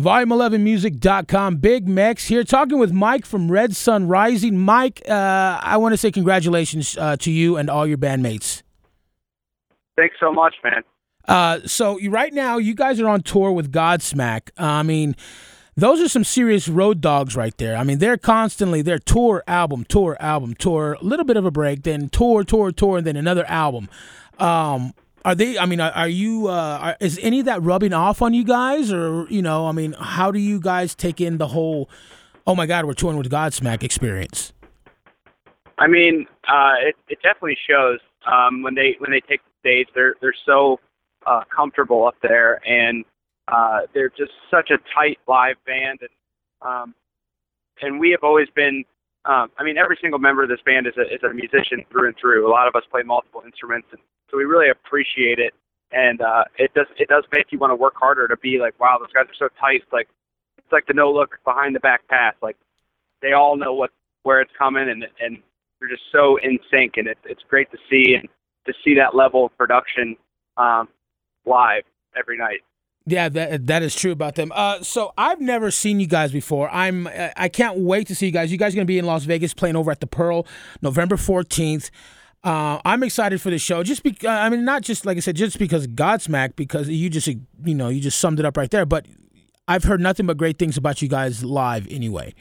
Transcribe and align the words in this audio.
Volume11music.com. 0.00 1.56
Big 1.56 1.86
Mex 1.86 2.26
here 2.26 2.44
talking 2.44 2.78
with 2.78 2.92
Mike 2.92 3.26
from 3.26 3.50
Red 3.50 3.76
Sun 3.76 4.08
Rising. 4.08 4.58
Mike, 4.58 5.02
uh, 5.06 5.60
I 5.62 5.76
want 5.76 5.92
to 5.92 5.98
say 5.98 6.10
congratulations 6.10 6.96
uh, 6.96 7.16
to 7.18 7.30
you 7.30 7.58
and 7.58 7.68
all 7.68 7.86
your 7.86 7.98
bandmates. 7.98 8.62
Thanks 9.96 10.16
so 10.18 10.32
much, 10.32 10.54
man. 10.64 10.82
Uh, 11.28 11.60
so 11.66 11.98
you, 11.98 12.10
right 12.10 12.32
now, 12.32 12.56
you 12.56 12.74
guys 12.74 13.00
are 13.00 13.08
on 13.08 13.22
tour 13.22 13.52
with 13.52 13.70
Godsmack. 13.70 14.48
I 14.56 14.82
mean, 14.82 15.14
those 15.76 16.00
are 16.00 16.08
some 16.08 16.24
serious 16.24 16.68
road 16.68 17.02
dogs 17.02 17.36
right 17.36 17.56
there. 17.58 17.76
I 17.76 17.84
mean, 17.84 17.98
they're 17.98 18.16
constantly 18.16 18.80
their 18.80 18.98
tour 18.98 19.44
album, 19.46 19.84
tour 19.84 20.16
album, 20.20 20.54
tour, 20.54 20.96
a 21.00 21.04
little 21.04 21.26
bit 21.26 21.36
of 21.36 21.44
a 21.44 21.50
break, 21.50 21.82
then 21.82 22.08
tour, 22.08 22.44
tour, 22.44 22.72
tour, 22.72 22.98
and 22.98 23.06
then 23.06 23.16
another 23.16 23.44
album. 23.46 23.90
Um, 24.38 24.94
are 25.24 25.34
they? 25.34 25.58
I 25.58 25.66
mean, 25.66 25.80
are, 25.80 25.92
are 25.92 26.08
you? 26.08 26.48
Uh, 26.48 26.78
are, 26.80 26.96
is 27.00 27.18
any 27.22 27.40
of 27.40 27.46
that 27.46 27.62
rubbing 27.62 27.92
off 27.92 28.22
on 28.22 28.34
you 28.34 28.44
guys, 28.44 28.92
or 28.92 29.26
you 29.28 29.42
know? 29.42 29.66
I 29.66 29.72
mean, 29.72 29.92
how 29.92 30.30
do 30.30 30.38
you 30.38 30.60
guys 30.60 30.94
take 30.94 31.20
in 31.20 31.38
the 31.38 31.48
whole? 31.48 31.88
Oh 32.46 32.54
my 32.54 32.66
God, 32.66 32.84
we're 32.84 32.94
touring 32.94 33.18
with 33.18 33.30
Godsmack 33.30 33.82
experience. 33.82 34.52
I 35.78 35.86
mean, 35.86 36.26
uh, 36.48 36.74
it 36.80 36.96
it 37.08 37.18
definitely 37.22 37.58
shows 37.68 38.00
um, 38.26 38.62
when 38.62 38.74
they 38.74 38.96
when 38.98 39.10
they 39.10 39.20
take 39.20 39.40
the 39.44 39.50
stage. 39.60 39.88
They're 39.94 40.14
they're 40.20 40.34
so 40.44 40.80
uh, 41.26 41.42
comfortable 41.54 42.06
up 42.06 42.16
there, 42.22 42.60
and 42.68 43.04
uh, 43.48 43.80
they're 43.94 44.10
just 44.10 44.32
such 44.50 44.70
a 44.70 44.78
tight 44.94 45.18
live 45.28 45.56
band, 45.66 46.00
and 46.00 46.10
um, 46.68 46.94
and 47.80 48.00
we 48.00 48.10
have 48.10 48.22
always 48.22 48.48
been. 48.54 48.84
Um, 49.24 49.52
I 49.56 49.62
mean, 49.62 49.78
every 49.78 49.96
single 50.00 50.18
member 50.18 50.42
of 50.42 50.48
this 50.48 50.58
band 50.66 50.88
is 50.88 50.94
a 50.96 51.02
is 51.02 51.22
a 51.22 51.32
musician 51.32 51.84
through 51.90 52.08
and 52.08 52.16
through. 52.20 52.48
A 52.48 52.50
lot 52.50 52.66
of 52.66 52.74
us 52.74 52.82
play 52.90 53.02
multiple 53.04 53.42
instruments, 53.46 53.86
and 53.92 54.00
so 54.32 54.38
we 54.38 54.44
really 54.44 54.70
appreciate 54.70 55.38
it. 55.38 55.54
And 55.92 56.22
uh, 56.22 56.44
it 56.58 56.72
does 56.74 56.86
it 56.96 57.08
does 57.08 57.24
make 57.32 57.52
you 57.52 57.58
want 57.58 57.70
to 57.70 57.76
work 57.76 57.94
harder 57.96 58.26
to 58.26 58.36
be 58.38 58.58
like, 58.58 58.78
wow, 58.80 58.96
those 58.98 59.12
guys 59.12 59.26
are 59.26 59.36
so 59.38 59.48
tight. 59.60 59.82
Like 59.92 60.08
it's 60.56 60.72
like 60.72 60.86
the 60.86 60.94
no 60.94 61.12
look 61.12 61.38
behind 61.44 61.76
the 61.76 61.80
back 61.80 62.08
pass. 62.08 62.34
Like 62.42 62.56
they 63.20 63.34
all 63.34 63.56
know 63.56 63.74
what 63.74 63.90
where 64.22 64.40
it's 64.40 64.52
coming, 64.58 64.88
and 64.88 65.04
and 65.20 65.42
they're 65.78 65.90
just 65.90 66.04
so 66.10 66.38
in 66.42 66.58
sync. 66.70 66.94
And 66.96 67.08
it, 67.08 67.18
it's 67.24 67.42
great 67.48 67.70
to 67.72 67.78
see 67.90 68.14
and 68.14 68.26
to 68.66 68.72
see 68.82 68.94
that 68.94 69.14
level 69.14 69.46
of 69.46 69.58
production 69.58 70.16
um, 70.56 70.88
live 71.44 71.82
every 72.18 72.38
night. 72.38 72.60
Yeah, 73.04 73.28
that 73.28 73.66
that 73.66 73.82
is 73.82 73.94
true 73.94 74.12
about 74.12 74.36
them. 74.36 74.50
Uh, 74.54 74.82
so 74.82 75.12
I've 75.18 75.42
never 75.42 75.70
seen 75.70 76.00
you 76.00 76.06
guys 76.06 76.32
before. 76.32 76.70
I'm 76.70 77.06
I 77.36 77.50
can't 77.50 77.80
wait 77.80 78.06
to 78.06 78.14
see 78.14 78.26
you 78.26 78.32
guys. 78.32 78.50
You 78.50 78.56
guys 78.56 78.72
are 78.72 78.76
gonna 78.76 78.86
be 78.86 78.98
in 78.98 79.04
Las 79.04 79.24
Vegas 79.24 79.52
playing 79.52 79.76
over 79.76 79.90
at 79.90 80.00
the 80.00 80.06
Pearl, 80.06 80.46
November 80.80 81.18
fourteenth. 81.18 81.90
Uh, 82.44 82.80
I'm 82.84 83.02
excited 83.04 83.40
for 83.40 83.50
the 83.50 83.58
show. 83.58 83.82
Just 83.82 84.02
because 84.02 84.28
I 84.28 84.48
mean, 84.48 84.64
not 84.64 84.82
just 84.82 85.06
like 85.06 85.16
I 85.16 85.20
said, 85.20 85.36
just 85.36 85.58
because 85.58 85.86
Godsmack, 85.86 86.56
because 86.56 86.88
you 86.88 87.08
just 87.08 87.28
you 87.28 87.74
know 87.74 87.88
you 87.88 88.00
just 88.00 88.18
summed 88.18 88.40
it 88.40 88.44
up 88.44 88.56
right 88.56 88.70
there. 88.70 88.84
But 88.84 89.06
I've 89.68 89.84
heard 89.84 90.00
nothing 90.00 90.26
but 90.26 90.36
great 90.36 90.58
things 90.58 90.76
about 90.76 91.02
you 91.02 91.08
guys 91.08 91.44
live 91.44 91.86
anyway. 91.88 92.34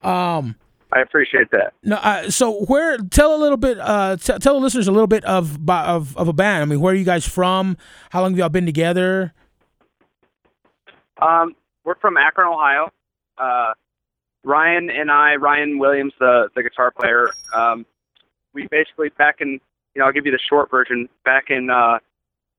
Um, 0.00 0.56
I 0.92 1.00
appreciate 1.00 1.50
that. 1.52 1.74
No, 1.82 1.96
uh, 1.96 2.30
so 2.30 2.64
where? 2.64 2.96
Tell 2.98 3.34
a 3.34 3.40
little 3.40 3.56
bit. 3.56 3.78
Uh, 3.78 4.16
t- 4.16 4.38
tell 4.38 4.54
the 4.54 4.60
listeners 4.60 4.88
a 4.88 4.92
little 4.92 5.06
bit 5.06 5.24
of 5.24 5.58
of 5.68 6.16
of 6.16 6.28
a 6.28 6.32
band. 6.32 6.62
I 6.62 6.64
mean, 6.64 6.80
where 6.80 6.92
are 6.92 6.96
you 6.96 7.04
guys 7.04 7.26
from? 7.26 7.76
How 8.10 8.22
long 8.22 8.32
have 8.32 8.38
y'all 8.38 8.48
been 8.48 8.66
together? 8.66 9.34
Um, 11.20 11.54
we're 11.84 11.94
from 11.96 12.16
Akron, 12.16 12.48
Ohio. 12.48 12.90
Uh, 13.38 13.74
Ryan 14.44 14.90
and 14.90 15.10
I, 15.10 15.36
Ryan 15.36 15.78
Williams, 15.78 16.14
the 16.18 16.48
the 16.54 16.62
guitar 16.62 16.90
player. 16.90 17.28
Um, 17.54 17.86
we 18.54 18.66
basically 18.70 19.10
back 19.10 19.36
in, 19.40 19.60
you 19.94 19.98
know, 19.98 20.06
I'll 20.06 20.12
give 20.12 20.26
you 20.26 20.32
the 20.32 20.38
short 20.48 20.70
version. 20.70 21.08
Back 21.24 21.44
in 21.50 21.70
uh, 21.70 21.98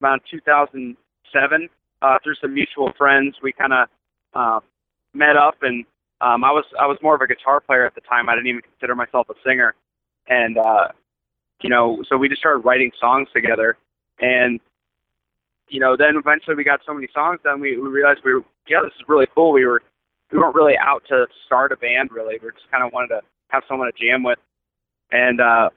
around 0.01 0.21
2007, 0.29 1.69
uh, 2.01 2.17
through 2.23 2.35
some 2.41 2.53
mutual 2.53 2.91
friends, 2.97 3.35
we 3.41 3.51
kind 3.51 3.73
of 3.73 3.87
uh, 4.33 4.59
met 5.13 5.37
up, 5.37 5.55
and 5.61 5.85
um, 6.21 6.43
I 6.43 6.51
was 6.51 6.65
I 6.79 6.87
was 6.87 6.97
more 7.01 7.15
of 7.15 7.21
a 7.21 7.27
guitar 7.27 7.59
player 7.59 7.85
at 7.85 7.95
the 7.95 8.01
time. 8.01 8.29
I 8.29 8.35
didn't 8.35 8.47
even 8.47 8.61
consider 8.61 8.95
myself 8.95 9.27
a 9.29 9.33
singer, 9.45 9.75
and 10.27 10.57
uh, 10.57 10.87
you 11.61 11.69
know, 11.69 12.03
so 12.09 12.17
we 12.17 12.29
just 12.29 12.41
started 12.41 12.59
writing 12.59 12.91
songs 12.99 13.29
together, 13.33 13.77
and 14.19 14.59
you 15.73 15.79
know, 15.79 15.95
then 15.97 16.15
eventually 16.15 16.55
we 16.55 16.63
got 16.63 16.81
so 16.85 16.93
many 16.93 17.07
songs 17.13 17.39
done, 17.43 17.59
we, 17.59 17.77
we 17.77 17.89
realized 17.89 18.21
we 18.23 18.33
were, 18.33 18.43
yeah, 18.67 18.79
this 18.83 18.93
is 18.93 19.03
really 19.07 19.27
cool. 19.33 19.51
We 19.51 19.65
were, 19.65 19.81
we 20.31 20.37
weren't 20.37 20.55
really 20.55 20.77
out 20.77 21.03
to 21.09 21.25
start 21.45 21.71
a 21.71 21.77
band 21.77 22.11
really. 22.11 22.35
We 22.41 22.49
just 22.51 22.69
kind 22.71 22.83
of 22.83 22.93
wanted 22.93 23.07
to 23.09 23.21
have 23.49 23.63
someone 23.67 23.91
to 23.91 24.05
jam 24.05 24.23
with. 24.23 24.39
And, 25.11 25.41
uh, 25.41 25.69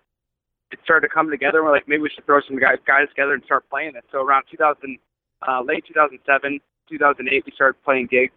it 0.72 0.78
started 0.84 1.08
to 1.08 1.14
come 1.14 1.30
together. 1.30 1.62
We're 1.62 1.72
like, 1.72 1.88
maybe 1.88 2.02
we 2.02 2.10
should 2.14 2.26
throw 2.26 2.40
some 2.46 2.58
guys, 2.58 2.78
guys 2.86 3.08
together 3.08 3.34
and 3.34 3.42
start 3.44 3.68
playing 3.70 3.92
it. 3.96 4.04
So 4.10 4.18
around 4.22 4.44
2000, 4.50 4.98
uh, 5.46 5.62
late 5.62 5.84
2007, 5.86 6.60
2008, 6.88 7.44
we 7.44 7.52
started 7.52 7.82
playing 7.84 8.08
gigs. 8.10 8.34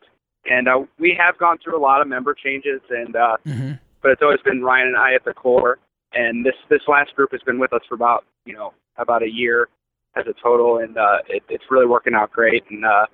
And, 0.50 0.68
uh, 0.68 0.82
we 1.00 1.18
have 1.20 1.38
gone 1.38 1.58
through 1.64 1.78
a 1.78 1.82
lot 1.82 2.02
of 2.02 2.08
member 2.08 2.34
changes 2.34 2.82
and, 2.90 3.16
uh, 3.16 3.38
mm-hmm. 3.46 3.72
but 4.02 4.12
it's 4.12 4.22
always 4.22 4.40
been 4.46 4.64
Ryan 4.64 4.88
and 4.88 4.98
I 4.98 5.14
at 5.14 5.26
the 5.26 5.34
core. 5.34 5.80
And 6.14 6.46
this, 6.46 6.56
this 6.70 6.82
last 6.88 7.16
group 7.16 7.32
has 7.32 7.42
been 7.42 7.60
with 7.60 7.74
us 7.74 7.82
for 7.88 7.96
about, 7.96 8.26
you 8.46 8.54
know, 8.54 8.74
about 8.98 9.22
a 9.22 9.30
year 9.30 9.68
as 10.16 10.26
a 10.28 10.34
total, 10.42 10.80
and 10.80 10.98
uh, 10.98 11.20
it, 11.28 11.44
it's 11.50 11.64
really 11.70 11.86
working 11.86 12.14
out 12.14 12.32
great. 12.32 12.64
And 12.70 12.86
uh, 12.86 13.06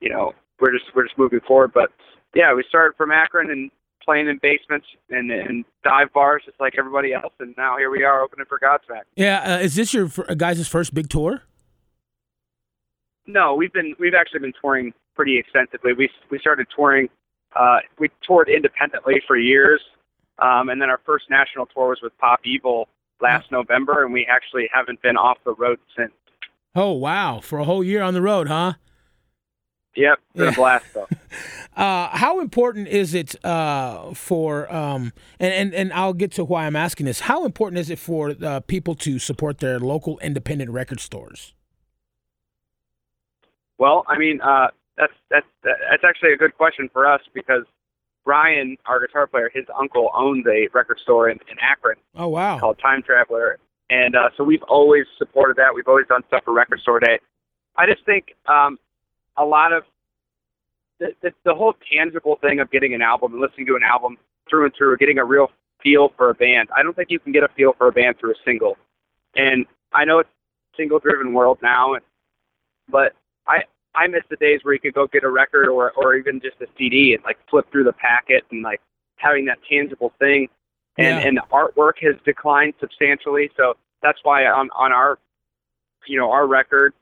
you 0.00 0.10
know, 0.10 0.32
we're 0.60 0.72
just 0.72 0.84
we're 0.94 1.04
just 1.04 1.18
moving 1.18 1.40
forward. 1.46 1.72
But 1.72 1.90
yeah, 2.34 2.54
we 2.54 2.64
started 2.68 2.96
from 2.96 3.10
Akron 3.10 3.50
and 3.50 3.70
playing 4.04 4.28
in 4.28 4.38
basements 4.42 4.86
and, 5.10 5.30
and 5.30 5.64
dive 5.84 6.12
bars 6.12 6.42
just 6.44 6.58
like 6.60 6.74
everybody 6.78 7.12
else, 7.12 7.32
and 7.40 7.54
now 7.56 7.76
here 7.76 7.90
we 7.90 8.04
are 8.04 8.22
opening 8.22 8.46
for 8.46 8.58
Godsmack. 8.58 9.02
Yeah, 9.16 9.56
uh, 9.56 9.58
is 9.58 9.74
this 9.74 9.94
your 9.94 10.08
guys' 10.36 10.66
first 10.68 10.94
big 10.94 11.08
tour? 11.08 11.42
No, 13.26 13.54
we've 13.54 13.72
been 13.72 13.94
we've 13.98 14.14
actually 14.14 14.40
been 14.40 14.52
touring 14.60 14.92
pretty 15.14 15.38
extensively. 15.38 15.92
We 15.92 16.10
we 16.30 16.38
started 16.38 16.66
touring. 16.74 17.08
Uh, 17.54 17.78
we 17.98 18.10
toured 18.22 18.48
independently 18.48 19.20
for 19.26 19.36
years, 19.36 19.80
um, 20.38 20.68
and 20.68 20.80
then 20.80 20.88
our 20.88 21.00
first 21.04 21.28
national 21.30 21.66
tour 21.66 21.88
was 21.88 21.98
with 22.02 22.16
Pop 22.18 22.40
Evil 22.44 22.88
last 23.20 23.50
November, 23.50 24.04
and 24.04 24.12
we 24.12 24.26
actually 24.26 24.68
haven't 24.72 25.02
been 25.02 25.16
off 25.16 25.38
the 25.44 25.54
road 25.54 25.78
since. 25.96 26.12
Oh 26.74 26.92
wow! 26.92 27.40
For 27.40 27.58
a 27.58 27.64
whole 27.64 27.82
year 27.82 28.02
on 28.02 28.14
the 28.14 28.22
road, 28.22 28.48
huh? 28.48 28.74
Yep, 29.96 30.18
been 30.34 30.44
yeah. 30.44 30.50
a 30.50 30.54
blast 30.54 30.86
though. 30.94 31.08
uh, 31.76 32.08
how 32.16 32.40
important 32.40 32.88
is 32.88 33.12
it 33.12 33.42
uh, 33.44 34.14
for 34.14 34.72
um, 34.72 35.12
and, 35.40 35.52
and 35.52 35.74
and 35.74 35.92
I'll 35.92 36.12
get 36.12 36.30
to 36.32 36.44
why 36.44 36.66
I'm 36.66 36.76
asking 36.76 37.06
this. 37.06 37.20
How 37.20 37.44
important 37.44 37.80
is 37.80 37.90
it 37.90 37.98
for 37.98 38.34
uh, 38.42 38.60
people 38.60 38.94
to 38.96 39.18
support 39.18 39.58
their 39.58 39.80
local 39.80 40.18
independent 40.20 40.70
record 40.70 41.00
stores? 41.00 41.54
Well, 43.78 44.04
I 44.06 44.18
mean, 44.18 44.40
uh, 44.42 44.68
that's 44.96 45.12
that's 45.30 45.46
that's 45.64 46.04
actually 46.04 46.34
a 46.34 46.36
good 46.36 46.56
question 46.56 46.88
for 46.92 47.06
us 47.06 47.22
because 47.34 47.64
Ryan, 48.26 48.76
our 48.86 49.00
guitar 49.00 49.26
player, 49.26 49.50
his 49.52 49.64
uncle 49.76 50.10
owns 50.14 50.46
a 50.46 50.68
record 50.72 50.98
store 51.02 51.30
in, 51.30 51.38
in 51.50 51.56
Akron. 51.60 51.96
Oh 52.14 52.28
wow! 52.28 52.58
Called 52.58 52.78
Time 52.78 53.02
Traveler, 53.02 53.58
and 53.88 54.14
uh, 54.14 54.28
so 54.36 54.44
we've 54.44 54.62
always 54.64 55.06
supported 55.18 55.56
that. 55.56 55.74
We've 55.74 55.88
always 55.88 56.06
done 56.06 56.22
stuff 56.28 56.44
for 56.44 56.52
Record 56.52 56.80
Store 56.80 57.00
Day. 57.00 57.18
I 57.76 57.86
just 57.86 58.04
think 58.04 58.34
um, 58.46 58.78
a 59.40 59.44
lot 59.44 59.72
of 59.72 59.84
the, 60.98 61.14
the, 61.22 61.32
the 61.44 61.54
whole 61.54 61.74
tangible 61.90 62.36
thing 62.42 62.60
of 62.60 62.70
getting 62.70 62.94
an 62.94 63.02
album 63.02 63.32
and 63.32 63.40
listening 63.40 63.66
to 63.66 63.74
an 63.74 63.82
album 63.82 64.18
through 64.48 64.66
and 64.66 64.74
through, 64.76 64.96
getting 64.98 65.18
a 65.18 65.24
real 65.24 65.50
feel 65.82 66.12
for 66.16 66.30
a 66.30 66.34
band. 66.34 66.68
I 66.76 66.82
don't 66.82 66.94
think 66.94 67.10
you 67.10 67.18
can 67.18 67.32
get 67.32 67.42
a 67.42 67.48
feel 67.48 67.72
for 67.78 67.88
a 67.88 67.92
band 67.92 68.18
through 68.18 68.32
a 68.32 68.40
single. 68.44 68.76
And 69.34 69.64
I 69.92 70.04
know 70.04 70.18
it's 70.18 70.28
single-driven 70.76 71.32
world 71.32 71.58
now, 71.62 71.96
but 72.88 73.14
I 73.46 73.62
I 73.94 74.06
miss 74.06 74.22
the 74.28 74.36
days 74.36 74.60
where 74.62 74.74
you 74.74 74.80
could 74.80 74.94
go 74.94 75.06
get 75.06 75.24
a 75.24 75.30
record 75.30 75.68
or 75.68 75.90
or 75.92 76.14
even 76.14 76.40
just 76.40 76.60
a 76.60 76.66
CD 76.76 77.14
and 77.14 77.24
like 77.24 77.38
flip 77.48 77.66
through 77.72 77.84
the 77.84 77.92
packet 77.92 78.44
and 78.50 78.62
like 78.62 78.80
having 79.16 79.46
that 79.46 79.58
tangible 79.68 80.12
thing. 80.18 80.48
And 80.98 81.18
yeah. 81.18 81.26
and 81.26 81.36
the 81.36 81.42
artwork 81.52 81.94
has 82.02 82.16
declined 82.24 82.74
substantially. 82.78 83.50
So 83.56 83.74
that's 84.02 84.18
why 84.22 84.46
on 84.46 84.68
on 84.76 84.92
our 84.92 85.18
you 86.06 86.18
know 86.18 86.30
our 86.30 86.46
record, 86.46 86.92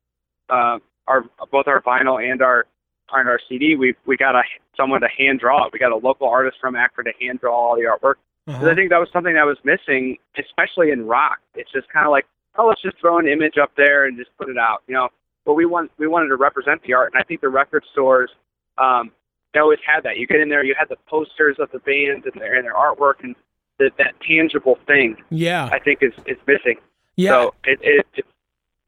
uh, 0.50 0.78
our 1.08 1.24
both 1.50 1.66
our 1.66 1.82
vinyl 1.82 2.22
and 2.22 2.42
our 2.42 2.66
on 3.10 3.26
our 3.26 3.40
CD, 3.49 3.75
we 3.75 3.94
we 4.06 4.16
got 4.16 4.34
a 4.34 4.43
someone 4.76 5.00
to 5.00 5.08
hand 5.08 5.40
draw 5.40 5.66
it. 5.66 5.72
We 5.72 5.78
got 5.78 5.93
a 5.93 5.96
local 5.96 6.28
artist 6.28 6.58
from 6.60 6.76
Akron 6.76 7.06
to 7.06 7.12
hand 7.20 7.40
draw 7.40 7.55
all 7.55 7.76
the 7.76 7.82
artwork. 7.82 8.14
Uh-huh. 8.46 8.70
I 8.70 8.75
think 8.75 8.90
that 8.90 8.99
was 8.99 9.08
something 9.12 9.34
that 9.34 9.44
was 9.44 9.58
missing, 9.64 10.16
especially 10.38 10.90
in 10.90 11.06
rock. 11.06 11.38
It's 11.55 11.70
just 11.70 11.88
kind 11.90 12.06
of 12.06 12.12
like, 12.12 12.26
oh, 12.56 12.66
let's 12.66 12.81
just 12.81 12.99
throw 12.99 13.19
an 13.19 13.28
image 13.28 13.58
up 13.60 13.72
there 13.76 14.06
and 14.06 14.16
just 14.16 14.31
put 14.38 14.49
it 14.49 14.56
out. 14.56 14.82
You 14.87 14.94
know, 14.94 15.08
but 15.44 15.55
we 15.55 15.66
want 15.66 15.90
we 15.99 16.06
wanted 16.06 16.28
to 16.28 16.37
represent 16.37 16.82
the 16.82 16.94
art, 16.94 17.12
and 17.12 17.20
I 17.20 17.25
think 17.25 17.40
the 17.40 17.49
record 17.49 17.84
stores 17.93 18.31
um, 18.78 19.10
they 19.55 19.60
always 19.60 19.78
had 19.84 20.02
that. 20.05 20.19
You 20.19 20.26
get 20.26 20.40
in 20.40 20.49
there, 20.49 20.64
you 20.64 20.75
had 20.78 20.88
the 20.88 20.96
posters 21.08 21.56
of 21.58 21.70
the 21.72 21.78
bands 21.81 22.26
and 22.26 22.40
their 22.40 22.56
and 22.56 22.64
their 22.64 22.75
artwork, 22.75 23.22
and 23.22 23.34
the, 23.78 23.90
that 23.99 24.14
tangible 24.26 24.78
thing. 24.87 25.16
Yeah, 25.31 25.69
I 25.72 25.78
think 25.78 26.02
is 26.02 26.12
is 26.26 26.37
missing. 26.46 26.76
Yeah, 27.16 27.31
so 27.31 27.55
it, 27.64 27.78
it, 27.82 28.06
it 28.14 28.26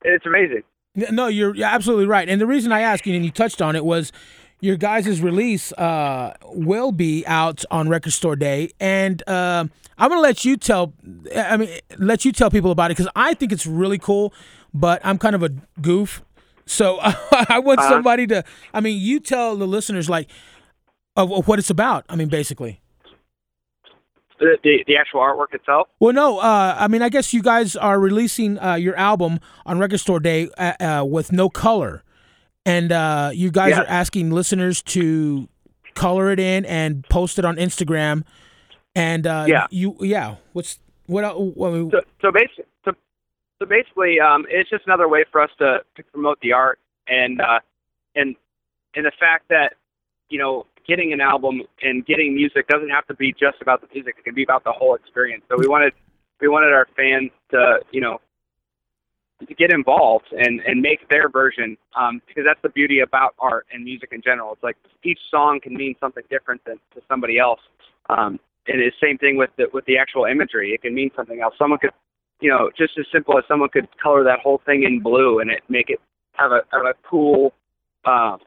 it's 0.02 0.26
amazing. 0.26 0.62
No, 0.94 1.28
you're, 1.28 1.54
you're 1.54 1.68
absolutely 1.68 2.06
right. 2.06 2.28
And 2.28 2.40
the 2.40 2.46
reason 2.46 2.72
I 2.72 2.80
asked 2.80 3.06
you, 3.06 3.14
and 3.14 3.24
you 3.24 3.30
touched 3.30 3.62
on 3.62 3.76
it, 3.76 3.84
was 3.84 4.10
your 4.60 4.76
guys' 4.76 5.20
release 5.22 5.72
uh, 5.72 6.34
will 6.44 6.92
be 6.92 7.24
out 7.26 7.64
on 7.70 7.88
Record 7.88 8.12
Store 8.12 8.36
Day, 8.36 8.70
and 8.80 9.22
uh, 9.28 9.64
I'm 9.96 10.08
gonna 10.10 10.20
let 10.20 10.44
you 10.44 10.56
tell. 10.56 10.92
I 11.36 11.56
mean, 11.56 11.70
let 11.98 12.24
you 12.24 12.32
tell 12.32 12.50
people 12.50 12.70
about 12.70 12.90
it 12.90 12.96
because 12.96 13.10
I 13.14 13.34
think 13.34 13.52
it's 13.52 13.66
really 13.66 13.98
cool. 13.98 14.32
But 14.74 15.00
I'm 15.04 15.18
kind 15.18 15.34
of 15.34 15.42
a 15.42 15.50
goof, 15.80 16.22
So 16.66 16.98
I 17.02 17.58
want 17.58 17.80
Uh-huh. 17.80 17.88
somebody 17.90 18.26
to. 18.28 18.44
I 18.74 18.80
mean, 18.80 19.00
you 19.00 19.18
tell 19.20 19.56
the 19.56 19.66
listeners 19.66 20.08
like 20.10 20.28
of, 21.16 21.32
of 21.32 21.48
what 21.48 21.58
it's 21.58 21.70
about. 21.70 22.04
I 22.08 22.16
mean, 22.16 22.28
basically. 22.28 22.79
The, 24.40 24.56
the 24.64 24.82
the 24.86 24.96
actual 24.96 25.20
artwork 25.20 25.52
itself. 25.54 25.88
Well, 26.00 26.12
no. 26.14 26.38
Uh, 26.38 26.74
I 26.78 26.88
mean, 26.88 27.02
I 27.02 27.10
guess 27.10 27.32
you 27.34 27.42
guys 27.42 27.76
are 27.76 28.00
releasing 28.00 28.58
uh, 28.58 28.74
your 28.74 28.96
album 28.96 29.38
on 29.66 29.78
Record 29.78 29.98
Store 30.00 30.18
Day 30.18 30.48
uh, 30.56 30.72
uh, 30.80 31.04
with 31.04 31.30
no 31.30 31.50
color, 31.50 32.02
and 32.64 32.90
uh, 32.90 33.30
you 33.34 33.50
guys 33.50 33.72
Yeah. 33.72 33.82
are 33.82 33.86
asking 33.86 34.30
listeners 34.30 34.82
to 34.96 35.46
color 35.94 36.30
it 36.32 36.40
in 36.40 36.64
and 36.64 37.06
post 37.10 37.38
it 37.38 37.44
on 37.44 37.56
Instagram. 37.56 38.24
And 38.94 39.26
uh, 39.26 39.44
Yeah. 39.46 39.66
you 39.70 39.96
yeah. 40.00 40.36
What's 40.54 40.78
what? 41.06 41.22
el- 41.24 41.52
I 41.62 41.70
mean, 41.70 41.90
So 41.90 42.00
so 42.22 42.32
basically, 42.32 42.64
so, 42.84 42.92
so 43.60 43.66
basically, 43.66 44.20
um, 44.20 44.46
it's 44.48 44.70
just 44.70 44.86
another 44.86 45.06
way 45.08 45.24
for 45.30 45.42
us 45.42 45.50
to, 45.58 45.80
to 45.96 46.02
promote 46.12 46.40
the 46.40 46.54
art 46.54 46.78
and 47.08 47.40
uh, 47.42 47.60
and 48.16 48.36
and 48.96 49.04
the 49.04 49.12
fact 49.20 49.48
that 49.50 49.74
you 50.30 50.38
know 50.38 50.64
getting 50.90 51.12
an 51.12 51.20
album 51.20 51.62
and 51.82 52.04
getting 52.04 52.34
music 52.34 52.66
doesn't 52.66 52.90
have 52.90 53.06
to 53.06 53.14
be 53.14 53.32
just 53.32 53.62
about 53.62 53.80
the 53.80 53.86
music. 53.94 54.16
It 54.18 54.24
can 54.24 54.34
be 54.34 54.42
about 54.42 54.64
the 54.64 54.72
whole 54.72 54.96
experience. 54.96 55.44
So 55.48 55.54
we 55.56 55.68
wanted 55.68 55.92
we 56.40 56.48
wanted 56.48 56.72
our 56.72 56.88
fans 56.96 57.30
to 57.52 57.78
you 57.92 58.00
know 58.00 58.20
to 59.46 59.54
get 59.54 59.72
involved 59.72 60.26
and 60.32 60.60
and 60.66 60.82
make 60.82 61.08
their 61.08 61.28
version 61.28 61.76
um, 61.94 62.20
because 62.26 62.42
that's 62.44 62.60
the 62.62 62.70
beauty 62.70 62.98
about 63.00 63.34
art 63.38 63.66
and 63.72 63.84
music 63.84 64.08
in 64.10 64.20
general. 64.20 64.52
It's 64.52 64.64
like 64.64 64.76
each 65.04 65.20
song 65.30 65.60
can 65.62 65.74
mean 65.74 65.94
something 66.00 66.24
different 66.28 66.60
than 66.64 66.76
to 66.94 67.00
somebody 67.08 67.38
else. 67.38 67.60
Um, 68.08 68.40
and 68.66 68.80
the 68.80 68.90
same 69.00 69.16
thing 69.16 69.36
with 69.36 69.50
the 69.56 69.66
with 69.72 69.84
the 69.84 69.96
actual 69.96 70.24
imagery. 70.24 70.72
It 70.72 70.82
can 70.82 70.92
mean 70.92 71.10
something 71.14 71.40
else. 71.40 71.54
Someone 71.56 71.78
could, 71.78 71.94
you 72.40 72.50
know, 72.50 72.68
just 72.76 72.98
as 72.98 73.06
simple 73.12 73.38
as 73.38 73.44
someone 73.46 73.68
could 73.68 73.88
color 74.02 74.24
that 74.24 74.40
whole 74.40 74.60
thing 74.66 74.82
in 74.82 75.00
blue 75.00 75.38
and 75.38 75.50
it 75.50 75.62
make 75.68 75.88
it 75.88 76.00
have 76.32 76.50
a 76.50 76.62
have 76.72 76.84
a 76.84 76.94
cool, 77.08 77.52
uh, 78.04 78.38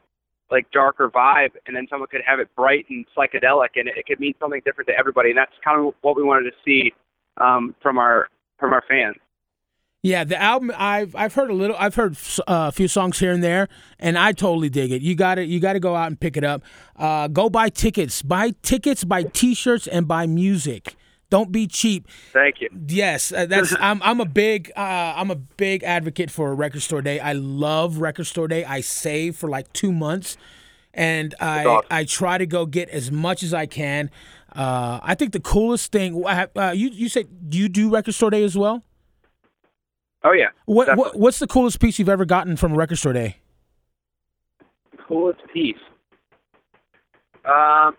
like 0.52 0.70
darker 0.72 1.10
vibe, 1.10 1.52
and 1.66 1.76
then 1.76 1.88
someone 1.90 2.08
could 2.10 2.22
have 2.26 2.40
it 2.40 2.50
bright 2.56 2.86
and 2.90 3.06
psychedelic, 3.18 3.70
and 3.76 3.88
it, 3.88 3.98
it 3.98 4.06
could 4.06 4.20
mean 4.20 4.34
something 4.40 4.62
different 4.66 4.88
to 4.88 4.98
everybody. 4.98 5.30
And 5.30 5.38
that's 5.38 5.54
kind 5.64 5.80
of 5.80 5.94
what 6.02 6.16
we 6.16 6.24
wanted 6.24 6.52
to 6.52 6.56
see 6.66 6.94
um, 7.38 7.76
from 7.82 7.98
our 7.98 8.28
from 8.60 8.74
our 8.74 8.84
fans. 8.88 9.16
Yeah, 10.04 10.26
the 10.26 10.40
album 10.40 10.72
I've 10.78 11.16
I've 11.16 11.34
heard 11.34 11.50
a 11.50 11.54
little. 11.54 11.78
I've 11.80 11.96
heard 11.96 12.18
uh, 12.40 12.68
a 12.68 12.72
few 12.74 12.90
songs 12.90 13.20
here 13.20 13.32
and 13.32 13.42
there, 13.42 13.70
and 14.00 14.18
I 14.18 14.34
totally 14.34 14.70
dig 14.70 14.92
it. 14.92 15.02
You 15.02 15.16
got 15.16 15.36
to 15.36 15.46
You 15.46 15.62
got 15.62 15.74
to 15.74 15.80
go 15.80 15.96
out 15.96 16.08
and 16.08 16.20
pick 16.20 16.36
it 16.36 16.44
up. 16.44 16.62
Uh, 16.98 17.30
go 17.30 17.50
buy 17.50 17.70
tickets. 17.70 18.22
Buy 18.22 18.52
tickets. 18.62 19.06
Buy 19.06 19.24
T-shirts 19.24 19.88
and 19.88 20.06
buy 20.06 20.28
music. 20.28 20.98
Don't 21.34 21.52
be 21.52 21.66
cheap. 21.66 22.08
Thank 22.32 22.62
you. 22.62 22.70
Yes, 22.88 23.32
uh, 23.34 23.48
that's. 23.48 23.76
I'm. 23.80 24.04
I'm 24.04 24.22
a 24.22 24.26
big. 24.26 24.72
Uh, 24.78 25.14
I'm 25.16 25.32
a 25.32 25.36
big 25.36 25.84
advocate 25.84 26.30
for 26.30 26.52
a 26.52 26.54
Record 26.54 26.84
Store 26.84 27.02
Day. 27.02 27.20
I 27.20 27.34
love 27.34 27.98
Record 27.98 28.26
Store 28.26 28.48
Day. 28.48 28.64
I 28.64 28.82
save 28.82 29.36
for 29.36 29.50
like 29.50 29.74
two 29.74 29.92
months, 29.92 30.38
and 30.94 31.34
I 31.40 31.66
awesome. 31.66 31.88
I 31.90 32.04
try 32.04 32.38
to 32.38 32.46
go 32.46 32.68
get 32.68 32.88
as 32.90 33.12
much 33.12 33.42
as 33.42 33.52
I 33.52 33.66
can. 33.66 34.12
Uh, 34.56 35.00
I 35.02 35.16
think 35.16 35.34
the 35.34 35.40
coolest 35.40 35.92
thing. 35.92 36.24
Uh, 36.24 36.72
you 36.76 36.90
you 36.90 37.10
said 37.10 37.50
do 37.50 37.58
you 37.58 37.68
do 37.68 37.90
Record 37.90 38.14
Store 38.14 38.30
Day 38.30 38.44
as 38.44 38.56
well. 38.56 38.84
Oh 40.24 40.34
yeah. 40.34 40.50
What, 40.66 40.96
what 40.96 41.18
what's 41.18 41.40
the 41.40 41.48
coolest 41.48 41.80
piece 41.80 41.98
you've 41.98 42.10
ever 42.10 42.26
gotten 42.26 42.58
from 42.58 42.74
a 42.74 42.76
record 42.76 43.00
store 43.00 43.14
day? 43.14 43.38
Coolest 45.08 45.42
piece. 45.52 45.78
Um, 47.44 47.98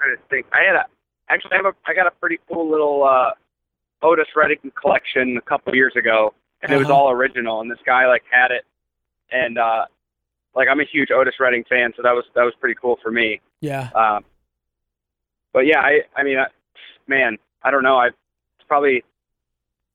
trying 0.00 0.16
to 0.16 0.22
think. 0.30 0.46
I 0.52 0.62
had 0.66 0.76
a 0.76 0.84
actually 1.28 1.52
I 1.52 1.56
have 1.56 1.66
a 1.66 1.74
I 1.86 1.94
got 1.94 2.06
a 2.06 2.10
pretty 2.12 2.38
cool 2.50 2.70
little 2.70 3.04
uh, 3.04 3.30
Otis 4.02 4.28
Redding 4.34 4.72
collection 4.80 5.36
a 5.36 5.40
couple 5.42 5.74
years 5.74 5.92
ago, 5.96 6.34
and 6.62 6.72
it 6.72 6.76
was 6.76 6.86
Uh-huh. 6.86 6.94
all 6.96 7.10
original. 7.10 7.60
And 7.60 7.70
this 7.70 7.78
guy 7.84 8.06
like 8.06 8.22
had 8.30 8.50
it, 8.50 8.64
and 9.30 9.58
uh, 9.58 9.86
like 10.54 10.68
I'm 10.68 10.80
a 10.80 10.84
huge 10.84 11.10
Otis 11.10 11.34
Redding 11.38 11.64
fan, 11.68 11.92
so 11.96 12.02
that 12.02 12.12
was 12.12 12.24
that 12.34 12.42
was 12.44 12.54
pretty 12.60 12.76
cool 12.80 12.98
for 13.02 13.10
me. 13.10 13.40
Yeah. 13.60 13.90
Um, 13.94 14.24
but 15.52 15.66
yeah, 15.66 15.80
I 15.80 16.00
I 16.16 16.22
mean, 16.22 16.38
I, 16.38 16.46
man, 17.06 17.36
I 17.62 17.70
don't 17.70 17.82
know. 17.82 17.96
I 17.96 18.06
it's 18.08 18.66
probably 18.68 19.04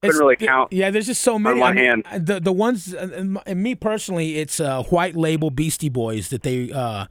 couldn't 0.02 0.19
really 0.19 0.36
count 0.36 0.72
Yeah, 0.72 0.92
there's 0.92 1.07
just 1.07 1.24
so 1.24 1.40
many. 1.40 1.60
one 1.60 1.72
I 1.72 1.81
mean, 1.81 2.04
hand. 2.06 2.28
The 2.28 2.40
the 2.40 2.52
ones 2.54 2.94
and 2.94 3.40
me 3.63 3.74
personally, 3.75 4.38
it's 4.38 4.60
uh, 4.60 4.84
white 4.84 5.16
label 5.16 5.50
Beastie 5.50 5.90
Boys 5.90 6.30
that 6.30 6.44
they 6.44 6.72
uh, 6.72 7.06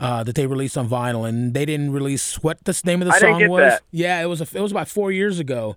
uh, 0.00 0.24
that 0.24 0.34
they 0.34 0.46
released 0.46 0.76
on 0.76 0.88
vinyl, 0.88 1.28
and 1.28 1.54
they 1.54 1.64
didn't 1.64 1.92
release 1.92 2.42
what 2.42 2.62
the 2.64 2.80
name 2.84 3.02
of 3.02 3.08
the 3.08 3.14
I 3.14 3.18
song 3.18 3.48
was. 3.48 3.60
that. 3.60 3.82
Yeah, 3.90 4.22
it 4.22 4.26
was 4.26 4.40
a, 4.40 4.56
it 4.56 4.60
was 4.60 4.72
about 4.72 4.88
four 4.88 5.12
years 5.12 5.38
ago. 5.38 5.76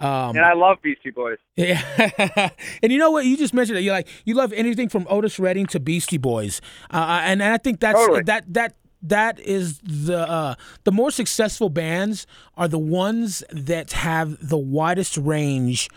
Um, 0.00 0.36
and 0.36 0.44
I 0.44 0.52
love 0.52 0.78
Beastie 0.80 1.10
Boys. 1.10 1.38
Yeah, 1.56 2.50
and 2.84 2.92
you 2.92 2.98
know 2.98 3.10
what? 3.10 3.26
You 3.26 3.36
just 3.36 3.52
mentioned 3.52 3.78
it. 3.78 3.82
You 3.82 3.90
like 3.90 4.06
you 4.24 4.34
love 4.34 4.52
anything 4.52 4.88
from 4.88 5.06
Otis 5.10 5.40
Redding 5.40 5.66
to 5.66 5.80
Beastie 5.80 6.18
Boys, 6.18 6.60
uh, 6.92 7.22
and, 7.24 7.42
and 7.42 7.52
I 7.52 7.58
think 7.58 7.80
that's 7.80 7.98
Totally. 7.98 8.22
that 8.22 8.44
that 8.54 8.74
that 9.02 9.40
is 9.40 9.80
the 9.80 10.18
uh, 10.28 10.54
the 10.84 10.92
more 10.92 11.10
successful 11.10 11.68
bands 11.68 12.26
are 12.56 12.68
the 12.68 12.78
ones 12.78 13.42
that 13.50 13.92
have 13.92 14.48
the 14.48 14.58
widest 14.58 15.16
range 15.16 15.88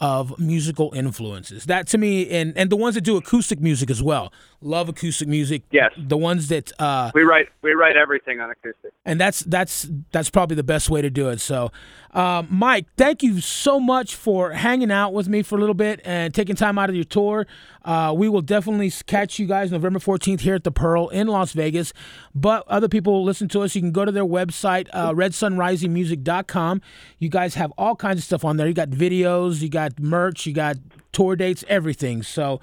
of 0.00 0.38
musical 0.38 0.92
influences. 0.94 1.64
That 1.66 1.86
to 1.88 1.98
me, 1.98 2.28
and 2.30 2.56
and 2.56 2.70
the 2.70 2.76
ones 2.76 2.94
that 2.94 3.02
do 3.02 3.16
acoustic 3.16 3.60
music 3.60 3.90
as 3.90 4.02
well. 4.02 4.32
Love 4.62 4.88
acoustic 4.90 5.26
music. 5.28 5.62
Yes. 5.70 5.90
the 5.96 6.16
ones 6.18 6.48
that. 6.48 6.70
Uh, 6.78 7.10
We 7.14 7.22
write 7.22 7.48
we 7.62 7.72
write 7.72 7.96
everything 7.96 8.40
on 8.40 8.50
acoustic. 8.50 8.92
and 9.06 9.18
that's 9.20 9.40
that's 9.40 9.88
that's 10.12 10.30
probably 10.30 10.56
the 10.56 10.62
best 10.62 10.90
way 10.90 11.00
to 11.02 11.10
do 11.10 11.28
it. 11.30 11.40
So, 11.40 11.70
um, 12.12 12.46
Mike, 12.50 12.86
thank 12.96 13.22
you 13.22 13.40
so 13.40 13.80
much 13.80 14.14
for 14.14 14.52
hanging 14.52 14.90
out 14.90 15.12
with 15.14 15.28
me 15.28 15.42
for 15.42 15.56
a 15.56 15.58
little 15.60 15.74
bit 15.74 16.00
and 16.04 16.34
taking 16.34 16.56
time 16.56 16.78
out 16.78 16.88
of 16.90 16.94
your 16.94 17.04
tour. 17.04 17.46
Uh, 17.84 18.12
we 18.16 18.28
will 18.28 18.42
definitely 18.42 18.90
catch 19.06 19.38
you 19.38 19.46
guys 19.46 19.70
November 19.72 19.98
fourteenth 19.98 20.40
here 20.42 20.54
at 20.54 20.64
the 20.64 20.72
Pearl 20.72 21.08
in 21.08 21.26
Las 21.26 21.52
Vegas. 21.52 21.92
But 22.34 22.64
other 22.68 22.88
people 22.88 23.24
listen 23.24 23.48
to 23.48 23.62
us. 23.62 23.74
You 23.74 23.80
can 23.80 23.92
go 23.92 24.04
to 24.04 24.12
their 24.12 24.26
website, 24.26 24.88
uh, 24.92 25.12
RedSunRisingMusic.com. 25.12 26.80
You 27.18 27.28
guys 27.28 27.54
have 27.54 27.72
all 27.78 27.96
kinds 27.96 28.18
of 28.18 28.24
stuff 28.24 28.44
on 28.44 28.56
there. 28.56 28.66
You 28.66 28.74
got 28.74 28.90
videos, 28.90 29.60
you 29.62 29.68
got 29.68 29.89
merch, 29.98 30.46
you 30.46 30.52
got 30.52 30.76
tour 31.12 31.36
dates, 31.36 31.64
everything. 31.68 32.22
So. 32.22 32.60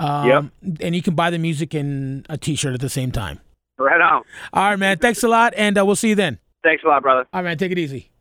Um, 0.00 0.52
And 0.80 0.94
you 0.94 1.02
can 1.02 1.16
buy 1.16 1.28
the 1.30 1.38
music 1.38 1.74
and 1.74 2.24
a 2.30 2.38
T-shirt 2.38 2.72
at 2.72 2.80
the 2.80 2.88
same 2.88 3.10
time. 3.10 3.40
Right 3.78 4.00
on. 4.00 4.22
All 4.52 4.70
right, 4.70 4.78
man. 4.78 4.98
Thanks 4.98 5.24
a 5.24 5.28
lot, 5.28 5.54
and 5.56 5.76
uh, 5.76 5.84
we'll 5.84 5.96
see 5.96 6.10
you 6.10 6.14
then. 6.14 6.38
Thanks 6.62 6.84
a 6.84 6.86
lot, 6.86 7.02
brother. 7.02 7.26
All 7.32 7.40
right, 7.40 7.48
man. 7.48 7.58
Take 7.58 7.72
it 7.72 7.78
easy. 7.78 8.12